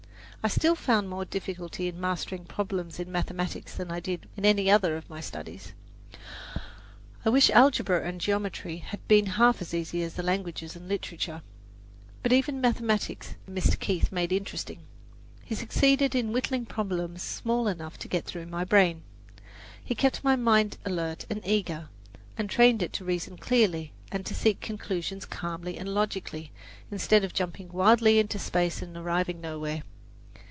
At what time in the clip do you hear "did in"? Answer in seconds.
3.99-4.43